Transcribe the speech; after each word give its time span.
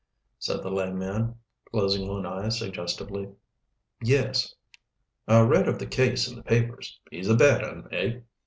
said 0.39 0.63
the 0.63 0.71
lame 0.71 0.97
man, 0.97 1.35
closing 1.71 2.07
one 2.07 2.25
eye 2.25 2.49
suggestively. 2.49 3.29
"Yes." 4.03 4.55
"I 5.27 5.41
read 5.41 5.67
of 5.67 5.77
the 5.77 5.85
case 5.85 6.27
in 6.27 6.35
the 6.37 6.41
papers. 6.41 6.99
He's 7.11 7.29
a 7.29 7.35
bad 7.35 7.63
un, 7.63 7.87
eh?" 7.91 8.21